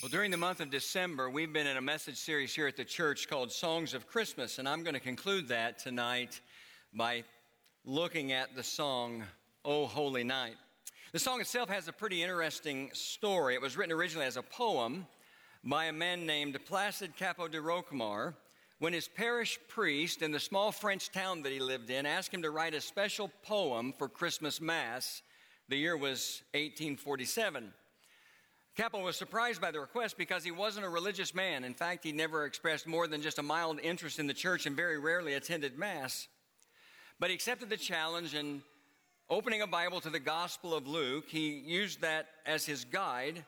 [0.00, 2.84] Well, during the month of December, we've been in a message series here at the
[2.84, 6.40] church called Songs of Christmas, and I'm going to conclude that tonight
[6.94, 7.24] by
[7.84, 9.24] looking at the song,
[9.64, 10.54] O Holy Night.
[11.10, 13.54] The song itself has a pretty interesting story.
[13.56, 15.04] It was written originally as a poem
[15.64, 18.34] by a man named Placide Cappeau de Roquemaure
[18.78, 22.42] when his parish priest in the small French town that he lived in asked him
[22.42, 25.22] to write a special poem for Christmas Mass.
[25.68, 27.72] The year was 1847.
[28.78, 31.64] Cappeau was surprised by the request because he wasn't a religious man.
[31.64, 34.76] In fact, he never expressed more than just a mild interest in the church and
[34.76, 36.28] very rarely attended Mass.
[37.18, 38.62] But he accepted the challenge and
[39.28, 43.44] opening a Bible to the Gospel of Luke, he used that as his guide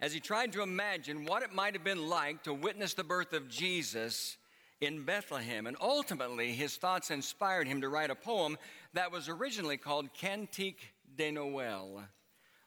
[0.00, 3.32] as he tried to imagine what it might have been like to witness the birth
[3.32, 4.36] of Jesus
[4.80, 5.68] in Bethlehem.
[5.68, 8.58] And ultimately, his thoughts inspired him to write a poem
[8.94, 12.02] that was originally called Cantique de Noël.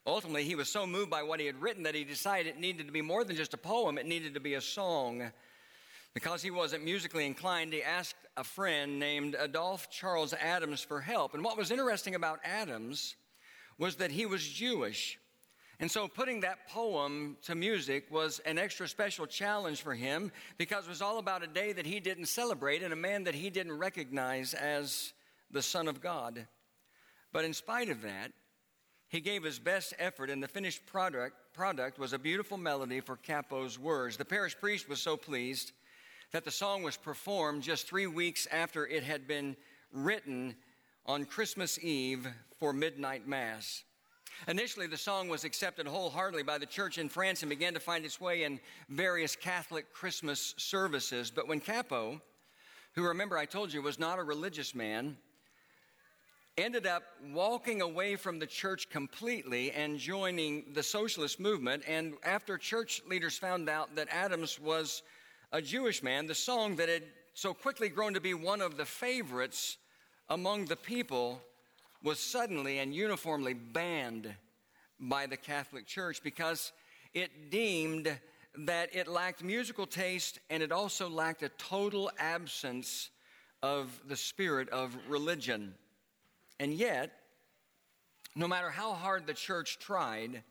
[0.07, 2.85] Ultimately, he was so moved by what he had written that he decided it needed
[2.85, 5.31] to be more than just a poem, it needed to be a song.
[6.13, 11.33] Because he wasn't musically inclined, he asked a friend named Adolph Charles Adams for help.
[11.33, 13.15] And what was interesting about Adams
[13.77, 15.19] was that he was Jewish.
[15.79, 20.85] And so putting that poem to music was an extra special challenge for him because
[20.85, 23.49] it was all about a day that he didn't celebrate and a man that he
[23.49, 25.11] didn't recognize as
[25.51, 26.47] the Son of God.
[27.33, 28.31] But in spite of that,
[29.15, 33.15] he gave his best effort, and the finished product, product was a beautiful melody for
[33.15, 34.17] Cappeau's words.
[34.17, 35.71] The parish priest was so pleased
[36.33, 39.55] that the song was performed just three weeks after it had been
[39.93, 40.53] written
[41.05, 42.27] on Christmas Eve
[42.59, 43.85] for midnight mass.
[44.49, 48.03] Initially, the song was accepted wholeheartedly by the church in France and began to find
[48.03, 51.31] its way in various Catholic Christmas services.
[51.31, 52.19] But when Cappeau,
[52.95, 55.15] who remember I told you was not a religious man,
[56.57, 57.03] ended up
[57.33, 61.83] walking away from the church completely and joining the socialist movement.
[61.85, 65.03] And after church leaders found out that Adams was
[65.51, 67.03] a Jewish man, the song that had
[67.33, 69.77] so quickly grown to be one of the favorites
[70.29, 71.41] among the people
[72.01, 74.33] was suddenly and uniformly banned
[74.97, 76.71] by the Catholic Church because
[77.13, 78.17] it deemed
[78.59, 83.09] that it lacked musical taste and it also lacked a total absence
[83.61, 85.73] of the spirit of religion.
[86.59, 87.11] And yet,
[88.35, 90.43] no matter how hard the church tried,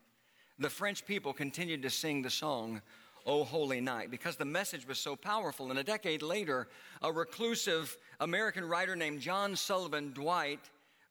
[0.58, 2.80] the French people continued to sing the song,
[3.26, 5.70] O Holy Night, because the message was so powerful.
[5.70, 6.68] And a decade later,
[7.02, 10.60] a reclusive American writer named John Sullivan Dwight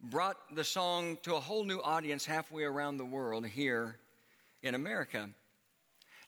[0.01, 3.97] brought the song to a whole new audience halfway around the world here
[4.61, 5.29] in America.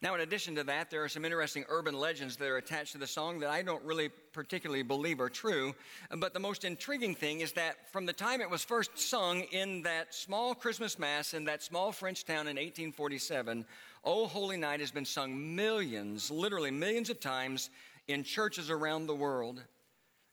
[0.02, 2.98] Now, in addition to that, there are some interesting urban legends that are attached to
[2.98, 5.74] the song that I don't really particularly believe are true.
[6.18, 9.82] But the most intriguing thing is that from the time it was first sung in
[9.82, 13.64] that small Christmas Mass in that small French town in 1847,
[14.04, 17.70] O Holy Night has been sung millions, literally millions of times
[18.06, 19.62] in churches around the world.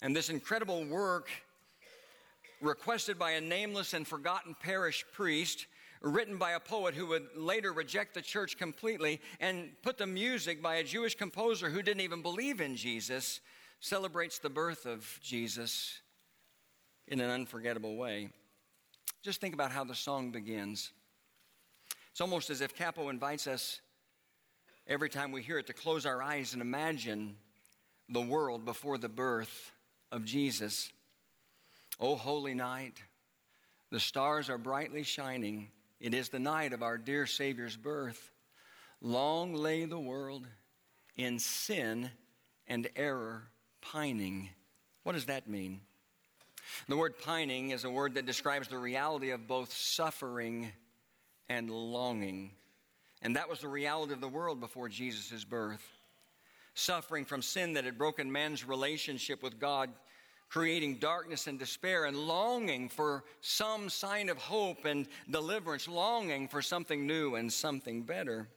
[0.01, 1.30] And this incredible work,
[2.62, 5.68] requested by a nameless and forgotten parish priest,
[6.03, 10.62] written by a poet who would later reject the church completely, and put the music
[10.62, 13.40] by a Jewish composer who didn't even believe in Jesus,
[13.80, 16.00] celebrates the birth of Jesus
[17.08, 18.30] in an unforgettable way.
[19.24, 20.92] Just think about how the song begins.
[22.12, 23.80] It's almost as if Cappeau invites us
[24.86, 27.38] every time we hear it to close our eyes and imagine
[28.09, 29.72] the world before the birth
[30.12, 30.92] of Jesus.
[32.00, 33.02] O holy night,
[33.90, 35.69] the stars are brightly shining.
[36.03, 38.30] It is the night of our dear Savior's birth.
[39.00, 40.46] Long lay the world
[41.16, 42.12] in sin
[42.68, 43.44] and error,
[43.80, 44.50] pining.
[45.03, 45.80] What does that mean?
[46.90, 50.74] The word pining is a word that describes the reality of both suffering
[51.47, 52.52] and longing.
[53.22, 55.88] And that was the reality of the world before Jesus' birth.
[56.74, 59.90] Suffering from sin that had broken man's relationship with God
[60.53, 66.62] creating darkness and despair and longing for some sign of hope and deliverance, longing for
[66.62, 68.47] something new and something better.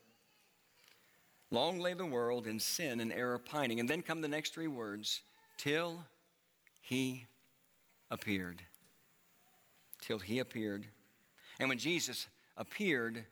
[1.50, 3.80] Long lay the world in sin and error pining.
[3.80, 5.22] And then come the next three words
[5.56, 6.04] till
[6.82, 7.24] he
[8.10, 8.60] appeared.
[10.02, 10.84] Till he appeared.
[11.58, 12.26] And when Jesus
[12.58, 13.24] appeared,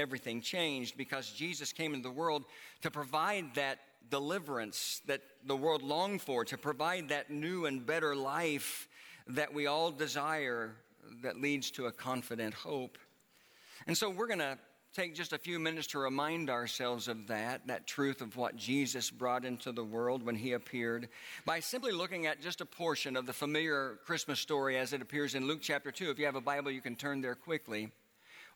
[0.00, 2.44] everything changed because Jesus came into the world
[2.82, 3.78] to provide that
[4.10, 8.88] deliverance that the world longed for, to provide that new and better life
[9.28, 10.74] that we all desire
[11.22, 12.98] that leads to a confident hope.
[13.86, 14.58] And so we're going to
[14.92, 19.08] take just a few minutes to remind ourselves of that, that truth of what Jesus
[19.08, 21.08] brought into the world when he appeared,
[21.44, 25.36] by simply looking at just a portion of the familiar Christmas story as it appears
[25.36, 26.10] in Luke chapter 2.
[26.10, 27.90] If you have a Bible, you can turn there quickly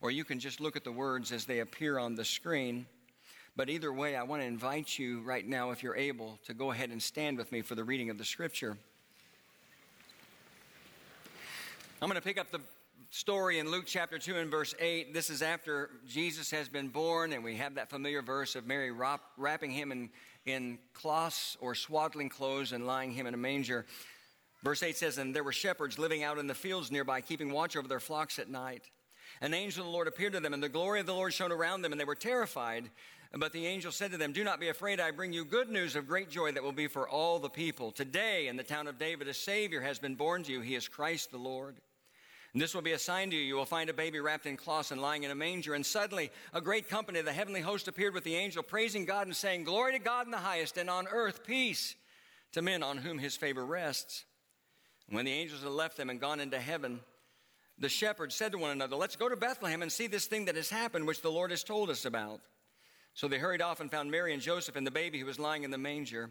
[0.05, 2.85] or you can just look at the words as they appear on the screen.
[3.57, 6.73] But either way, I want to invite you right now, if you're able, to go
[6.73, 8.77] ahead and stand with me for the reading of the scripture.
[12.03, 12.61] I'm going to pick up the
[13.09, 15.15] story in Luke chapter 2 and verse 8.
[15.15, 18.91] This is after Jesus has been born, and we have that familiar verse of Mary
[19.39, 20.11] wrapping him in,
[20.45, 23.87] in cloths or swaddling clothes and lying him in a manger.
[24.63, 27.75] Verse 8 says, And there were shepherds living out in the fields nearby, keeping watch
[27.75, 28.91] over their flocks at night.
[29.41, 31.53] An angel of the Lord appeared to them, and the glory of the Lord shone
[31.53, 32.91] around them, and they were terrified.
[33.37, 35.01] But the angel said to them, Do not be afraid.
[35.01, 37.91] I bring you good news of great joy that will be for all the people.
[37.91, 40.61] Today, in the town of David, a Savior has been born to you.
[40.61, 41.77] He is Christ the Lord.
[42.53, 43.43] And this will be a sign to you.
[43.43, 45.75] You will find a baby wrapped in cloths and lying in a manger.
[45.75, 49.27] And suddenly, a great company of the heavenly host appeared with the angel, praising God
[49.27, 51.97] and saying, Glory to God in the highest, and on earth peace
[52.53, 54.25] to men on whom his favor rests.
[55.09, 57.01] And when the angels had left them and gone into heaven,
[57.79, 60.57] the shepherds said to one another, Let's go to Bethlehem and see this thing that
[60.57, 62.41] has happened, which the Lord has told us about.
[63.15, 65.63] So they hurried off and found Mary and Joseph and the baby who was lying
[65.65, 66.31] in the manger.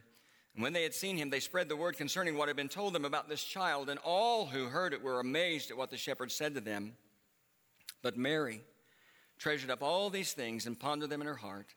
[0.54, 2.94] And when they had seen him, they spread the word concerning what had been told
[2.94, 6.36] them about this child, and all who heard it were amazed at what the shepherds
[6.36, 6.94] said to them.
[8.02, 8.62] But Mary
[9.40, 11.74] treasured up all these things and pondered them in her heart.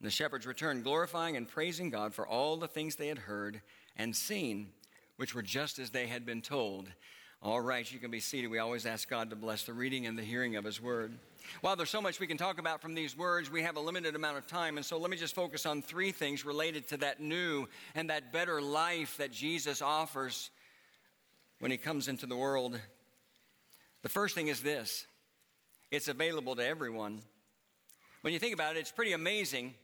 [0.00, 3.60] And the shepherds returned, glorifying and praising God for all the things they had heard
[3.96, 4.70] and seen,
[5.16, 6.88] which were just as they had been told.
[7.40, 8.48] All right, you can be seated.
[8.48, 11.16] We always ask God to bless the reading and the hearing of His word.
[11.60, 14.16] While there's so much we can talk about from these words, we have a limited
[14.16, 14.76] amount of time.
[14.76, 18.32] And so let me just focus on three things related to that new and that
[18.32, 20.50] better life that Jesus offers
[21.60, 22.80] when he comes into the world.
[24.02, 25.06] The first thing is this
[25.92, 27.22] it's available to everyone.
[28.22, 29.74] When you think about it, it's pretty amazing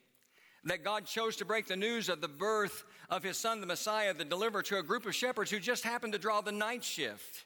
[0.64, 4.14] that God chose to break the news of the birth of his son, the Messiah,
[4.14, 7.44] the deliverer, to a group of shepherds who just happened to draw the night shift.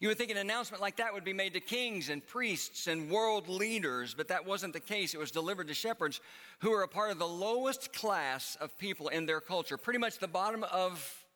[0.00, 3.10] You would think an announcement like that would be made to kings and priests and
[3.10, 5.12] world leaders, but that wasn't the case.
[5.12, 6.20] It was delivered to shepherds
[6.60, 10.18] who were a part of the lowest class of people in their culture, pretty much
[10.18, 11.26] the bottom of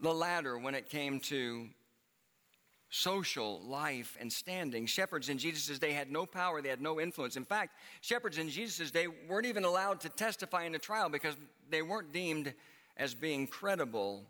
[0.00, 1.68] the ladder when it came to
[2.90, 4.86] social life and standing.
[4.86, 7.36] Shepherds in Jesus' day had no power, they had no influence.
[7.36, 11.34] In fact, shepherds in Jesus' day weren't even allowed to testify in a trial because
[11.70, 12.54] they weren't deemed
[12.96, 14.22] as being credible.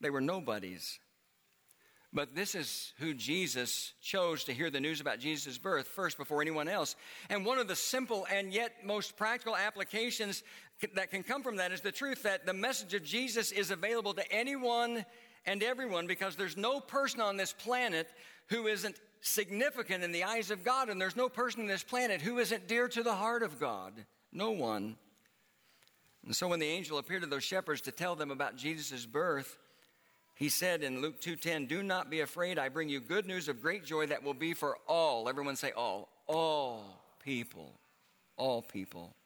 [0.00, 0.98] They were nobodies.
[2.14, 6.42] But this is who Jesus chose to hear the news about Jesus' birth first before
[6.42, 6.94] anyone else.
[7.30, 10.42] And one of the simple and yet most practical applications
[10.94, 14.12] that can come from that is the truth that the message of Jesus is available
[14.12, 15.06] to anyone
[15.44, 18.08] and everyone because there's no person on this planet
[18.48, 22.20] who isn't significant in the eyes of God, and there's no person on this planet
[22.20, 23.92] who isn't dear to the heart of God.
[24.32, 24.96] No one.
[26.24, 29.58] And so when the angel appeared to those shepherds to tell them about Jesus' birth,
[30.34, 32.58] he said in Luke 2:10, "Do not be afraid.
[32.58, 35.72] I bring you good news of great joy that will be for all." Everyone say
[35.72, 36.08] all.
[36.26, 37.78] All people.
[38.36, 39.16] All people.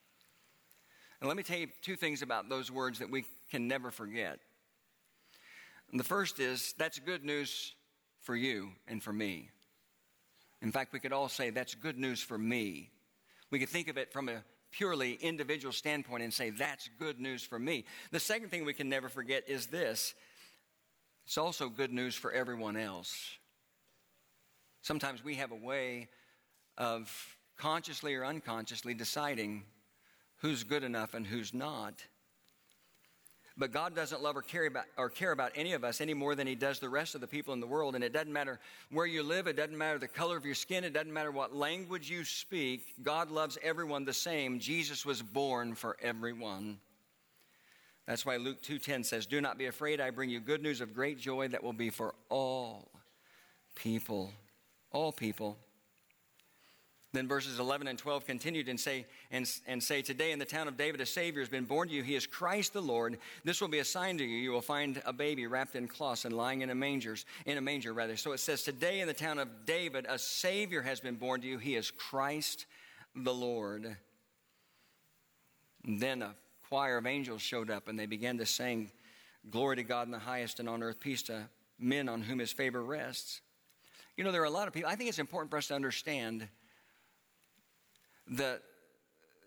[1.19, 4.39] And let me tell you two things about those words that we can never forget.
[5.91, 7.73] And the first is that's good news
[8.21, 9.49] for you and for me.
[10.61, 12.91] In fact, we could all say that's good news for me.
[13.51, 17.43] We could think of it from a purely individual standpoint and say that's good news
[17.43, 17.85] for me.
[18.11, 20.13] The second thing we can never forget is this
[21.25, 23.37] it's also good news for everyone else.
[24.81, 26.07] Sometimes we have a way
[26.77, 27.11] of
[27.57, 29.63] consciously or unconsciously deciding
[30.37, 32.01] who's good enough and who's not.
[33.57, 36.35] But God doesn't love or care, about, or care about any of us any more
[36.35, 37.95] than He does the rest of the people in the world.
[37.95, 38.59] And it doesn't matter
[38.91, 41.55] where you live, it doesn't matter the color of your skin, it doesn't matter what
[41.55, 42.93] language you speak.
[43.01, 44.59] God loves everyone the same.
[44.59, 46.79] Jesus was born for everyone.
[48.05, 50.93] That's why Luke 2:10 says, "Do not be afraid, I bring you good news of
[50.93, 52.91] great joy that will be for all
[53.75, 54.33] people."
[54.91, 55.57] All people.
[57.13, 60.67] Then verses 11 and 12 continued and say, and, and say, Today in the town
[60.67, 62.03] of David a Savior has been born to you.
[62.03, 63.17] He is Christ the Lord.
[63.45, 64.37] This will be a sign to you.
[64.37, 67.61] You will find a baby wrapped in cloths and lying in a mangers, in a
[67.61, 68.17] manger rather.
[68.17, 71.47] So it says, Today in the town of David a Savior has been born to
[71.47, 71.57] you.
[71.57, 72.65] He is Christ
[73.15, 73.95] the Lord.
[75.85, 76.35] And then a
[76.67, 78.91] choir of angels showed up and they began to sing,
[79.49, 81.47] Glory to God in the highest and on earth, peace to
[81.79, 83.39] men on whom his favor rests.
[84.17, 85.75] You know, there are a lot of people, I think it's important for us to
[85.75, 86.49] understand
[88.29, 88.59] the,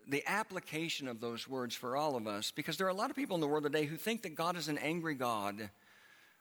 [0.09, 3.17] the application of those words for all of us because there are a lot of
[3.17, 5.71] people in the world today who think that God is an angry God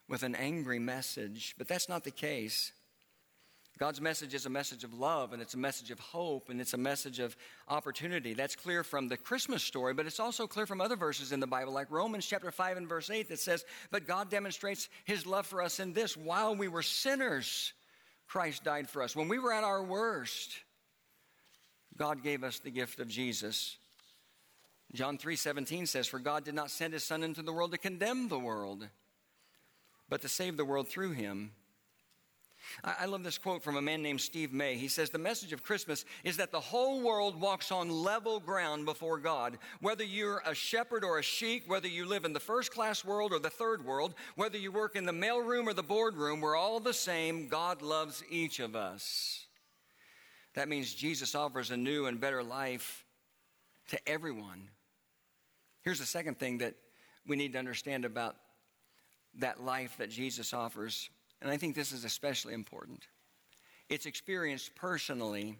[0.08, 2.72] with an angry message, but that's not the case.
[3.78, 6.74] God's message is a message of love and it's a message of hope and it's
[6.74, 7.34] a message of
[7.66, 8.34] opportunity.
[8.34, 11.46] That's clear from the Christmas story, but it's also clear from other verses in the
[11.46, 15.46] Bible, like Romans chapter 5 and verse 8 that says, But God demonstrates his love
[15.46, 17.72] for us in this while we were sinners,
[18.26, 19.16] Christ died for us.
[19.16, 20.52] When we were at our worst,
[22.00, 23.76] God gave us the gift of Jesus.
[24.94, 28.28] John 3:17 says, "For God did not send his son into the world to condemn
[28.28, 28.88] the world,
[30.08, 31.54] but to save the world through him."
[32.82, 34.76] I love this quote from a man named Steve May.
[34.76, 38.86] He says, The message of Christmas is that the whole world walks on level ground
[38.86, 39.58] before God.
[39.80, 43.32] Whether you're a shepherd or a sheep, whether you live in the first class world
[43.32, 46.80] or the third world, whether you work in the mailroom or the boardroom, we're all
[46.80, 47.48] the same.
[47.48, 49.46] God loves each of us.
[50.54, 53.04] That means Jesus offers a new and better life
[53.88, 54.68] to everyone.
[55.82, 56.74] Here's the second thing that
[57.26, 58.36] we need to understand about
[59.38, 61.08] that life that Jesus offers
[61.42, 63.06] and I think this is especially important.
[63.88, 65.56] It's experienced personally.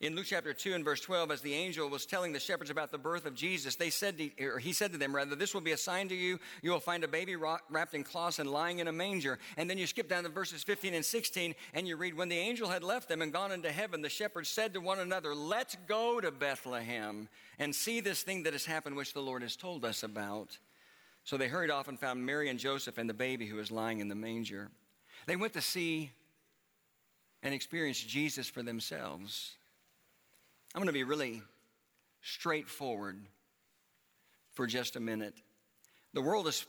[0.00, 2.90] In Luke chapter 2 and verse 12, as the angel was telling the shepherds about
[2.90, 5.60] the birth of Jesus, they said to, or he said to them, rather, this will
[5.60, 6.40] be a sign to you.
[6.62, 9.38] You will find a baby wrapped in cloths and lying in a manger.
[9.58, 12.38] And then you skip down to verses 15 and 16, and you read, When the
[12.38, 15.76] angel had left them and gone into heaven, the shepherds said to one another, Let's
[15.86, 17.28] go to Bethlehem
[17.58, 20.56] and see this thing that has happened, which the Lord has told us about.
[21.24, 24.00] So they hurried off and found Mary and Joseph and the baby who was lying
[24.00, 24.70] in the manger.
[25.26, 26.10] They went to see
[27.42, 29.56] and experience Jesus for themselves.
[30.74, 31.42] I'm going to be really
[32.22, 33.20] straightforward
[34.52, 35.34] for just a minute.
[36.14, 36.64] The world is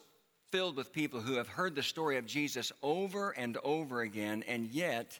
[0.51, 4.67] filled with people who have heard the story of Jesus over and over again and
[4.71, 5.19] yet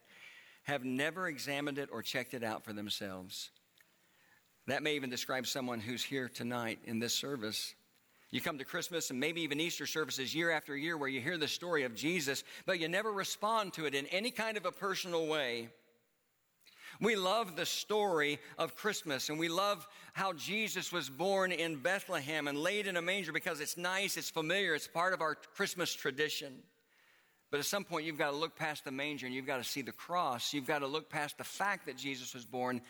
[0.63, 3.51] have never examined it or checked it out for themselves.
[4.65, 7.75] That may even describe someone who's here tonight in this service.
[8.31, 11.37] You come to Christmas and maybe even Easter services year after year where you hear
[11.37, 14.71] the story of Jesus, but you never respond to it in any kind of a
[14.71, 15.69] personal way.
[17.01, 22.47] We love the story of Christmas and we love how Jesus was born in Bethlehem
[22.47, 25.91] and laid in a manger because it's nice, it's familiar, it's part of our Christmas
[25.91, 26.53] tradition.
[27.49, 29.63] But at some point, you've got to look past the manger and you've got to
[29.63, 30.53] see the cross.
[30.53, 32.81] You've got to look past the fact that Jesus was born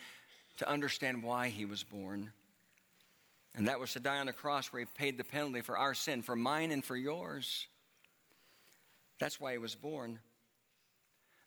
[0.58, 2.34] to understand why he was born.
[3.56, 5.94] And that was to die on the cross where he paid the penalty for our
[5.94, 7.66] sin, for mine and for yours.
[9.20, 10.20] That's why he was born.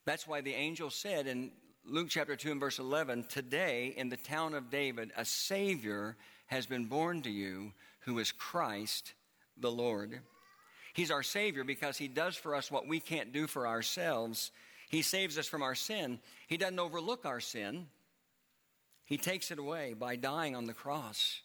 [0.06, 1.50] That's why the angel said in
[1.86, 6.64] Luke chapter 2 and verse 11 Today in the town of David, a Savior has
[6.64, 9.12] been born to you who is Christ
[9.58, 10.20] the Lord.
[10.94, 14.50] He's our Savior because He does for us what we can't do for ourselves.
[14.88, 16.20] He saves us from our sin.
[16.46, 17.88] He doesn't overlook our sin,
[19.04, 21.42] He takes it away by dying on the cross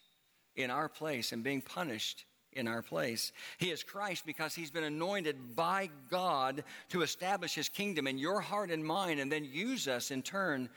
[0.56, 3.32] in our place and being punished in our place.
[3.58, 8.42] He is Christ because he's been anointed by God to establish his kingdom in your
[8.42, 10.70] heart and mind and then use us in turn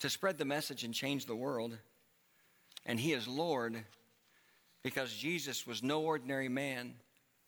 [0.00, 1.76] to spread the message and change the world.
[2.84, 3.84] And he is Lord
[4.82, 6.94] because Jesus was no ordinary man,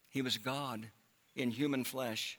[0.09, 0.89] he was God
[1.35, 2.39] in human flesh.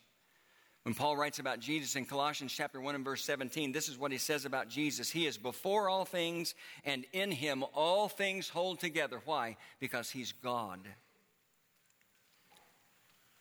[0.88, 4.13] When Paul writes about Jesus in Colossians chapter 1 and verse 17, this is what
[4.13, 5.12] he says about Jesus.
[5.12, 9.20] He is before all things, and in him all things hold together.
[9.25, 9.58] Why?
[9.82, 10.79] Because he's God.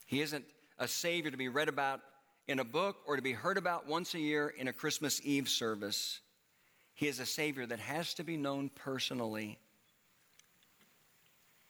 [0.06, 0.44] He isn't
[0.80, 2.00] a Savior to be read about
[2.48, 5.48] in a book or to be heard about once a year in a Christmas Eve
[5.48, 6.18] service.
[6.94, 9.56] He is a Savior that has to be known personally.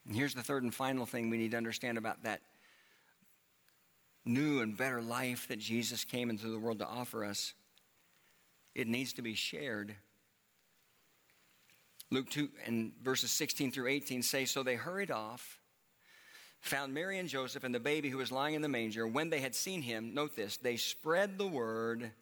[0.07, 2.41] And here's the third and final thing we need to understand about that
[4.27, 7.55] new and better life that Jesus came into the world to offer us,
[8.75, 9.95] it needs to be shared.
[12.11, 15.59] Luke 2 and verses 16 through 18 say So they hurried off,
[16.61, 19.07] found Mary and Joseph and the baby who was lying in the manger.
[19.07, 22.13] When they had seen him, note this, they spread the word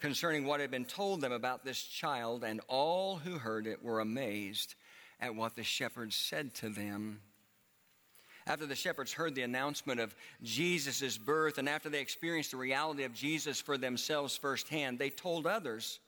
[0.00, 4.00] concerning what had been told them about this child, and all who heard it were
[4.00, 4.74] amazed
[5.20, 7.20] at what the shepherds said to them.
[8.46, 13.04] After the shepherds heard the announcement of Jesus' birth and after they experienced the reality
[13.04, 15.98] of Jesus for themselves firsthand, they told others.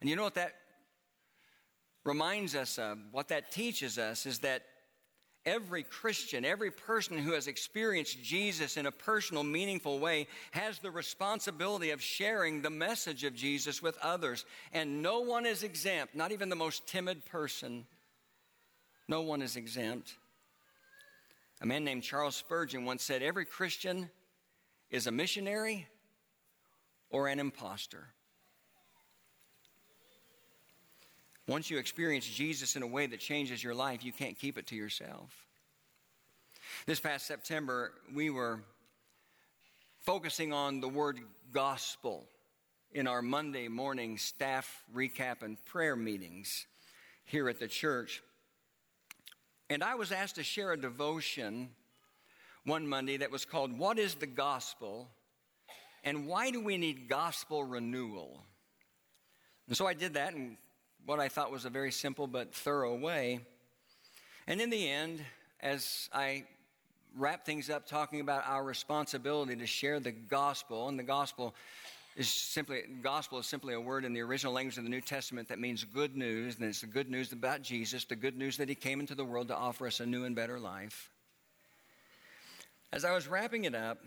[0.00, 0.54] And you know what that
[2.04, 2.98] reminds us of?
[3.10, 4.62] What that teaches us is that
[5.46, 10.90] every Christian, every person who has experienced Jesus in a personal, meaningful way, has the
[10.90, 14.44] responsibility of sharing the message of Jesus with others.
[14.72, 17.86] And no one is exempt, not even the most timid person.
[19.08, 20.14] No one is exempt.
[21.64, 24.10] A man named Charles Spurgeon once said, Every Christian
[24.90, 25.88] is a missionary
[27.08, 28.08] or an impostor.
[31.48, 34.66] Once you experience Jesus in a way that changes your life, you can't keep it
[34.66, 35.46] to yourself.
[36.84, 38.60] This past September, we were
[40.00, 41.18] focusing on the word
[41.50, 42.26] gospel
[42.92, 46.66] in our Monday morning staff recap and prayer meetings
[47.24, 48.22] here at the church.
[49.70, 51.70] And I was asked to share a devotion
[52.64, 55.08] one Monday that was called What is the Gospel?
[56.02, 58.42] And why do we need gospel renewal?
[59.68, 60.58] And so I did that in
[61.06, 63.40] what I thought was a very simple but thorough way.
[64.46, 65.22] And in the end,
[65.60, 66.44] as I
[67.16, 71.54] wrap things up talking about our responsibility to share the gospel, and the gospel
[72.16, 75.48] is simply gospel is simply a word in the original language of the New Testament
[75.48, 78.68] that means good news, and it's the good news about Jesus, the good news that
[78.68, 81.10] he came into the world to offer us a new and better life.
[82.92, 83.98] As I was wrapping it up,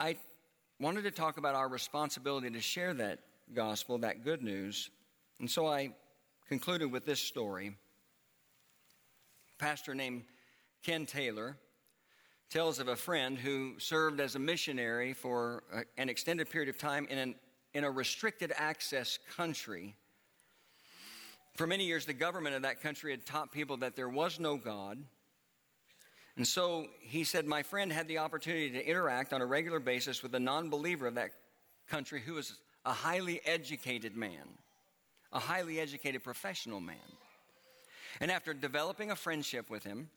[0.00, 0.16] I
[0.80, 3.20] wanted to talk about our responsibility to share that
[3.54, 4.90] gospel, that good news.
[5.38, 5.90] And so I
[6.48, 7.76] concluded with this story.
[9.54, 10.24] A pastor named
[10.82, 11.56] Ken Taylor
[12.50, 16.78] tells of a friend who served as a missionary for uh, an extended period of
[16.78, 17.34] time in, an,
[17.74, 19.94] in a restricted access country.
[21.54, 24.56] For many years, the government of that country had taught people that there was no
[24.56, 24.98] God.
[26.36, 30.22] And so he said, My friend had the opportunity to interact on a regular basis
[30.22, 31.30] with a non believer of that
[31.88, 34.46] country who was a highly educated man,
[35.32, 36.96] a highly educated professional man.
[38.20, 40.10] And after developing a friendship with him,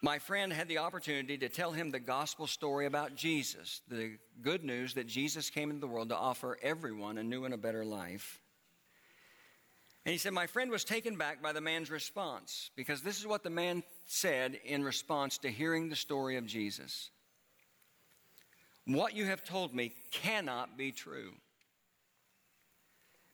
[0.00, 4.62] my friend had the opportunity to tell him the gospel story about Jesus, the good
[4.62, 7.84] news that Jesus came into the world to offer everyone a new and a better
[7.84, 8.40] life.
[10.04, 13.26] And he said, My friend was taken back by the man's response because this is
[13.26, 17.10] what the man said in response to hearing the story of Jesus.
[18.86, 21.32] What you have told me cannot be true.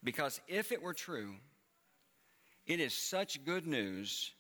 [0.03, 1.35] Because if it were true,
[2.67, 4.33] it is such good news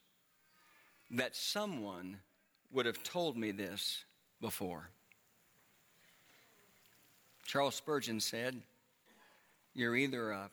[1.14, 2.18] that someone
[2.72, 4.04] would have told me this
[4.40, 4.90] before.
[7.46, 8.60] Charles Spurgeon said,
[9.74, 10.50] You're either a,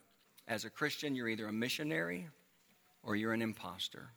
[0.47, 2.27] as a Christian, you're either a missionary
[3.03, 4.11] or you're an impostor.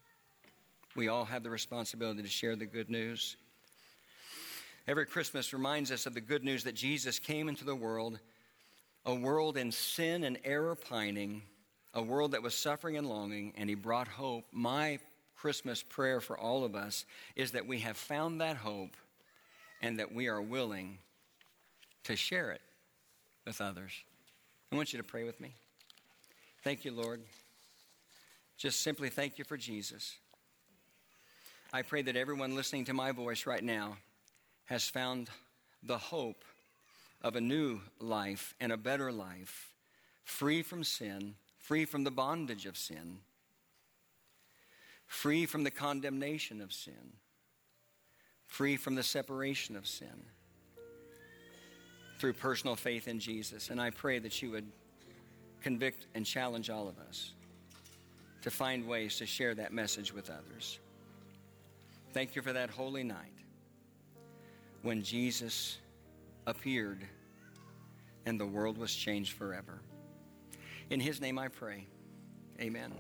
[0.94, 3.36] We all have the responsibility to share the good news.
[4.86, 8.18] Every Christmas reminds us of the good news that Jesus came into the world,
[9.06, 11.42] a world in sin and error pining,
[11.94, 14.44] a world that was suffering and longing, and he brought hope.
[14.52, 14.98] My
[15.44, 17.04] Christmas prayer for all of us
[17.36, 18.96] is that we have found that hope
[19.82, 20.96] and that we are willing
[22.04, 22.62] to share it
[23.44, 23.92] with others.
[24.72, 25.52] I want you to pray with me.
[26.62, 27.20] Thank you, Lord.
[28.56, 30.14] Just simply thank you for Jesus.
[31.74, 33.98] I pray that everyone listening to my voice right now
[34.64, 35.28] has found
[35.82, 36.42] the hope
[37.20, 39.74] of a new life and a better life,
[40.24, 43.18] free from sin, free from the bondage of sin
[45.14, 47.14] free from the condemnation of sin,
[48.46, 50.26] free from the separation of sin
[52.18, 53.70] through personal faith in Jesus.
[53.70, 54.66] And I pray that you would
[55.62, 57.32] convict and challenge all of us
[58.42, 60.80] to find ways to share that message with others.
[62.12, 63.38] Thank you for that holy night
[64.82, 65.78] when Jesus
[66.46, 67.06] appeared
[68.26, 69.80] and the world was changed forever.
[70.90, 71.86] In his name I pray.
[72.60, 72.92] Amen.